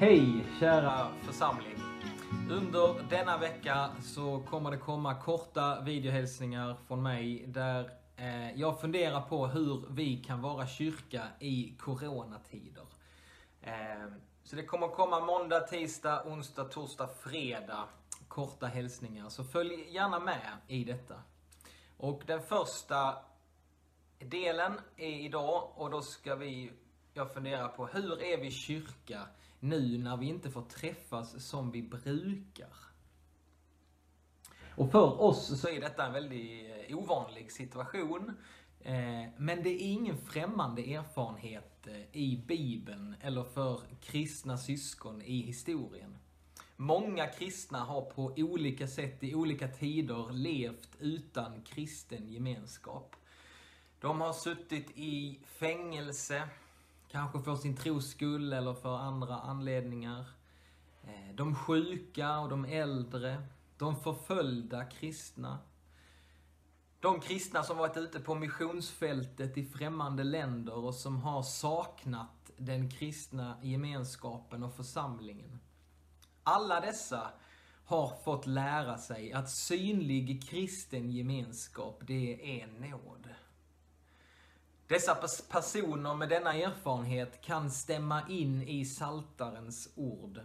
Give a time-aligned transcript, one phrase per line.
[0.00, 1.76] Hej kära församling!
[2.50, 9.20] Under denna vecka så kommer det komma korta videohälsningar från mig där eh, jag funderar
[9.20, 12.86] på hur vi kan vara kyrka i coronatider.
[13.62, 13.72] Eh,
[14.44, 17.84] så det kommer komma måndag, tisdag, onsdag, torsdag, fredag
[18.28, 19.28] korta hälsningar.
[19.28, 21.14] Så följ gärna med i detta.
[21.96, 23.16] Och den första
[24.18, 26.72] delen är idag och då ska vi,
[27.14, 29.22] jag fundera på hur är vi kyrka
[29.60, 32.72] nu när vi inte får träffas som vi brukar?
[34.78, 38.32] Och för oss så är detta en väldigt eh, ovanlig situation.
[38.80, 45.42] Eh, men det är ingen främmande erfarenhet eh, i Bibeln eller för kristna syskon i
[45.42, 46.18] historien.
[46.76, 53.16] Många kristna har på olika sätt i olika tider levt utan kristen gemenskap.
[54.00, 56.48] De har suttit i fängelse,
[57.10, 60.24] kanske för sin tros skull eller för andra anledningar.
[61.02, 63.42] Eh, de sjuka och de äldre,
[63.78, 65.58] de förföljda kristna.
[67.00, 72.90] De kristna som varit ute på missionsfältet i främmande länder och som har saknat den
[72.90, 75.60] kristna gemenskapen och församlingen.
[76.42, 77.32] Alla dessa
[77.84, 83.28] har fått lära sig att synlig kristen gemenskap, det är nåd.
[84.88, 85.14] Dessa
[85.48, 90.40] personer med denna erfarenhet kan stämma in i Saltarens ord.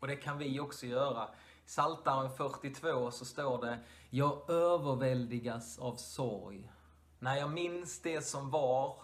[0.00, 1.28] Och det kan vi också göra.
[1.66, 3.78] Saltaren 42 så står det
[4.10, 6.70] Jag överväldigas av sorg.
[7.18, 8.96] När jag minns det som var,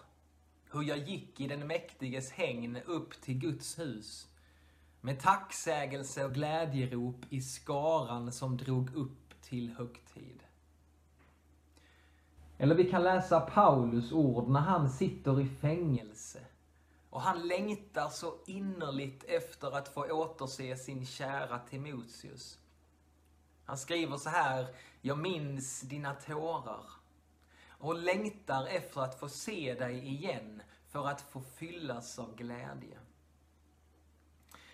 [0.71, 4.27] hur jag gick i den mäktiges hägn upp till Guds hus
[5.01, 10.44] med tacksägelse och glädjerop i skaran som drog upp till högtid.
[12.57, 16.39] Eller vi kan läsa Paulus ord när han sitter i fängelse
[17.09, 22.59] och han längtar så innerligt efter att få återse sin kära Timoteus.
[23.65, 24.67] Han skriver så här,
[25.01, 26.85] jag minns dina tårar
[27.67, 32.97] och längtar efter att få se dig igen för att få fyllas av glädje.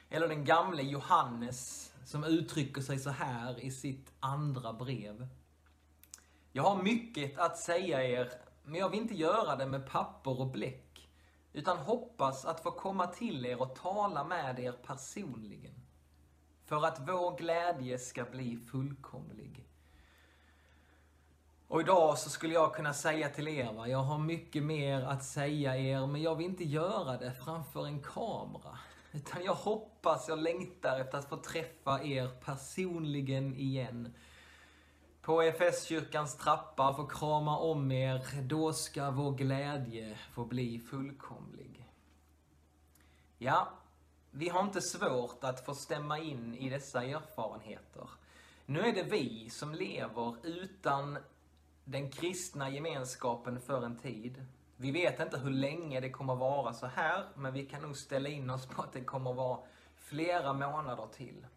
[0.10, 5.28] Eller den gamle Johannes som uttrycker sig så här i sitt andra brev.
[6.52, 8.32] Jag har mycket att säga er,
[8.64, 11.10] men jag vill inte göra det med papper och bläck,
[11.54, 15.74] utan hoppas att få komma till er och tala med er personligen,
[16.66, 19.66] för att vår glädje ska bli fullkomlig.
[21.68, 25.24] Och idag så skulle jag kunna säga till er, va, jag har mycket mer att
[25.24, 28.78] säga er, men jag vill inte göra det framför en kamera.
[29.12, 34.14] Utan jag hoppas, jag längtar efter att få träffa er personligen igen.
[35.22, 38.42] På EFS-kyrkans trappa, få krama om er.
[38.42, 41.90] Då ska vår glädje få bli fullkomlig.
[43.38, 43.68] Ja,
[44.32, 48.10] vi har inte svårt att få stämma in i dessa erfarenheter.
[48.66, 51.18] Nu är det vi som lever utan
[51.84, 54.46] den kristna gemenskapen för en tid.
[54.78, 58.30] Vi vet inte hur länge det kommer vara så här, men vi kan nog ställa
[58.30, 59.60] in oss på att det kommer vara
[59.96, 61.48] flera månader till.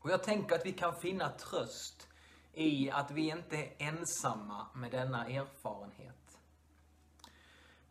[0.00, 2.06] Och jag tänker att vi kan finna tröst
[2.54, 6.38] i att vi inte är ensamma med denna erfarenhet.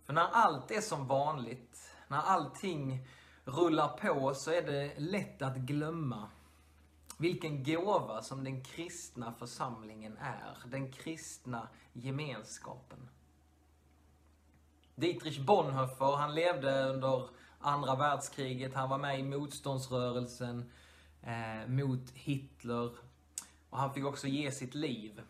[0.04, 3.08] För när allt är som vanligt, när allting
[3.46, 6.30] rullar på, så är det lätt att glömma
[7.18, 13.10] vilken gåva som den kristna församlingen är, den kristna gemenskapen.
[14.96, 18.74] Dietrich Bonhoeffer, han levde under andra världskriget.
[18.74, 20.72] Han var med i motståndsrörelsen
[21.24, 22.92] eh, mot Hitler.
[23.70, 25.22] Och han fick också ge sitt liv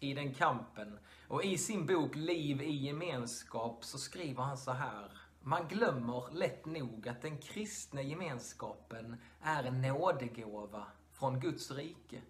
[0.00, 0.98] i den kampen.
[1.28, 5.12] Och i sin bok Liv i gemenskap så skriver han så här.
[5.40, 12.22] Man glömmer lätt nog att den kristna gemenskapen är en nådegåva från Guds rike.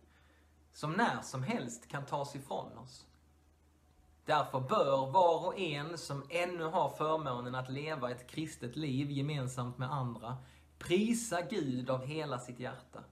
[0.73, 3.05] Som när som helst kan tas ifrån oss.
[4.25, 9.79] Därför bör var och en som ännu har förmånen att leva ett kristet liv gemensamt
[9.79, 10.37] med andra
[10.79, 13.05] prisa Gud av hela sitt hjärta.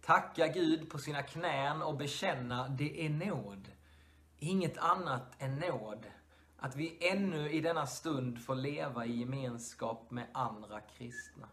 [0.00, 3.68] Tacka Gud på sina knän och bekänna det är nåd.
[4.38, 6.06] Inget annat än nåd.
[6.56, 11.48] Att vi ännu i denna stund får leva i gemenskap med andra kristna.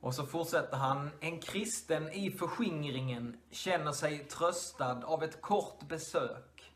[0.00, 1.10] Och så fortsätter han.
[1.20, 6.72] En kristen i förskingringen känner sig tröstad av ett kort besök,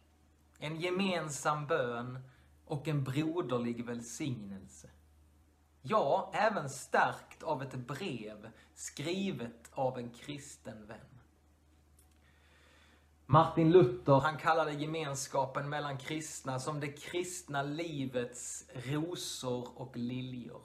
[0.58, 2.19] en gemensam bön
[2.64, 4.88] och en broderlig välsignelse.
[5.82, 10.99] Ja, även stärkt av ett brev skrivet av en kristen vän.
[13.26, 20.62] Martin Luther, han kallade gemenskapen mellan kristna som det kristna livets rosor och liljor.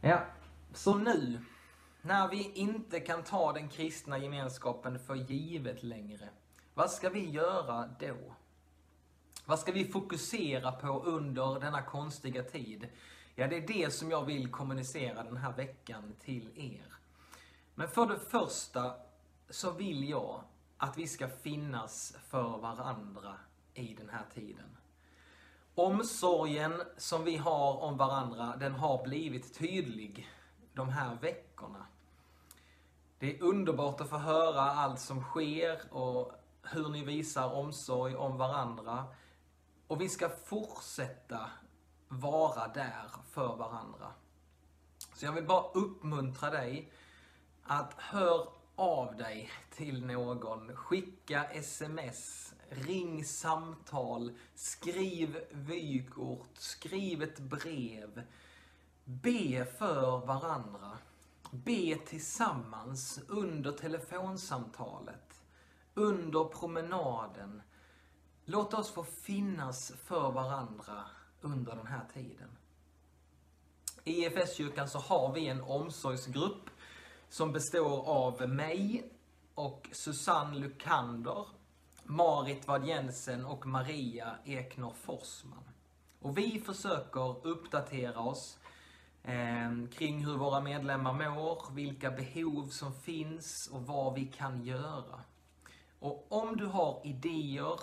[0.00, 0.24] Ja,
[0.72, 1.40] så nu,
[2.02, 6.28] när vi inte kan ta den kristna gemenskapen för givet längre,
[6.74, 8.34] vad ska vi göra då?
[9.48, 12.88] Vad ska vi fokusera på under denna konstiga tid?
[13.34, 16.94] Ja, det är det som jag vill kommunicera den här veckan till er.
[17.74, 18.94] Men för det första
[19.50, 20.42] så vill jag
[20.76, 23.34] att vi ska finnas för varandra
[23.74, 24.76] i den här tiden.
[25.74, 30.28] Omsorgen som vi har om varandra, den har blivit tydlig
[30.72, 31.86] de här veckorna.
[33.18, 38.36] Det är underbart att få höra allt som sker och hur ni visar omsorg om
[38.36, 39.04] varandra.
[39.88, 41.50] Och vi ska fortsätta
[42.08, 44.12] vara där för varandra.
[45.14, 46.92] Så jag vill bara uppmuntra dig
[47.62, 50.76] att hör av dig till någon.
[50.76, 58.22] Skicka sms, ring samtal, skriv vykort, skriv ett brev.
[59.04, 60.98] Be för varandra.
[61.50, 65.40] Be tillsammans under telefonsamtalet,
[65.94, 67.62] under promenaden.
[68.50, 71.04] Låt oss få finnas för varandra
[71.40, 72.48] under den här tiden.
[74.04, 76.70] I EFS-kyrkan så har vi en omsorgsgrupp
[77.28, 79.12] som består av mig
[79.54, 81.46] och Susanne Lukander,
[82.04, 85.64] Marit Vad Jensen och Maria Ekner Forsman.
[86.20, 88.58] Och vi försöker uppdatera oss
[89.22, 95.20] eh, kring hur våra medlemmar mår, vilka behov som finns och vad vi kan göra.
[95.98, 97.80] Och om du har idéer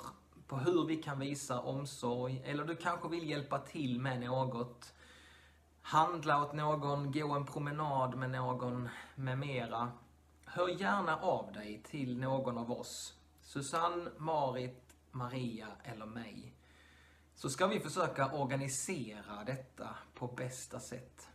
[0.48, 4.94] på hur vi kan visa omsorg, eller du kanske vill hjälpa till med något,
[5.82, 9.92] handla åt någon, gå en promenad med någon med mera.
[10.46, 13.14] Hör gärna av dig till någon av oss.
[13.42, 16.54] Susanne, Marit, Maria eller mig.
[17.36, 21.28] Så ska vi försöka organisera detta på bästa sätt.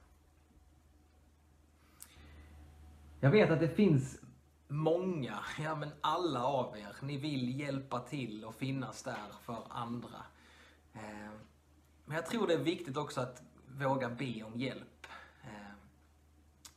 [3.20, 4.20] Jag vet att det finns
[4.70, 10.22] många, ja men alla av er, ni vill hjälpa till och finnas där för andra.
[10.92, 11.30] Eh,
[12.04, 15.06] men jag tror det är viktigt också att våga be om hjälp.
[15.42, 15.72] Eh,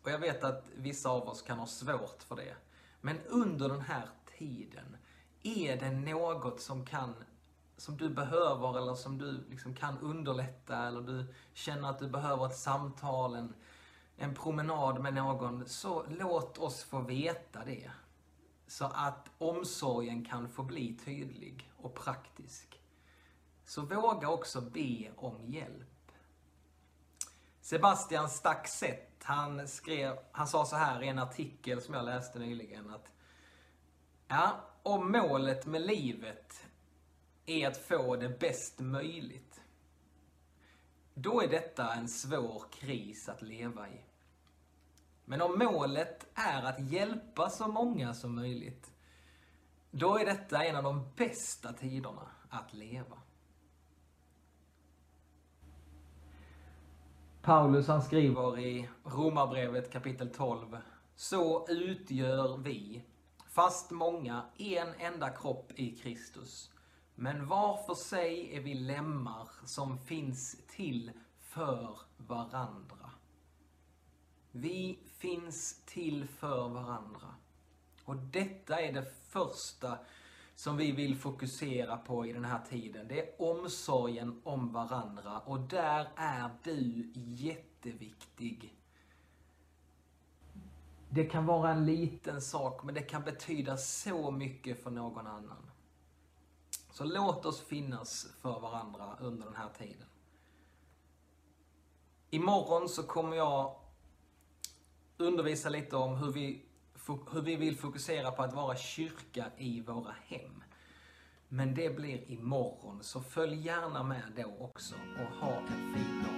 [0.03, 2.55] och jag vet att vissa av oss kan ha svårt för det.
[3.01, 4.97] Men under den här tiden,
[5.43, 7.13] är det något som kan
[7.77, 12.45] som du behöver eller som du liksom kan underlätta eller du känner att du behöver
[12.45, 13.53] ett samtal, en,
[14.17, 17.91] en promenad med någon, så låt oss få veta det.
[18.67, 22.81] Så att omsorgen kan få bli tydlig och praktisk.
[23.65, 26.11] Så våga också be om hjälp.
[27.61, 32.89] Sebastian Staxett, han skrev, han sa så här i en artikel som jag läste nyligen
[32.89, 33.11] att
[34.27, 36.65] Ja, om målet med livet
[37.45, 39.52] är att få det bäst möjligt,
[41.13, 44.01] då är detta en svår kris att leva i.
[45.25, 48.91] Men om målet är att hjälpa så många som möjligt,
[49.91, 53.17] då är detta en av de bästa tiderna att leva.
[57.41, 60.77] Paulus han skriver i Romarbrevet kapitel 12.
[61.15, 63.03] Så utgör vi,
[63.49, 66.72] fast många, en enda kropp i Kristus.
[67.15, 73.11] Men var för sig är vi lemmar som finns till för varandra.
[74.51, 77.35] Vi finns till för varandra.
[78.03, 79.97] Och detta är det första
[80.55, 83.07] som vi vill fokusera på i den här tiden.
[83.07, 88.75] Det är omsorgen om varandra och där är du jätteviktig.
[91.09, 95.69] Det kan vara en liten sak, men det kan betyda så mycket för någon annan.
[96.93, 100.07] Så låt oss finnas för varandra under den här tiden.
[102.29, 103.75] Imorgon så kommer jag
[105.17, 106.65] undervisa lite om hur vi,
[107.31, 110.63] hur vi vill fokusera på att vara kyrka i våra hem.
[111.47, 116.32] Men det blir imorgon, så följ gärna med då också och ha en fin dag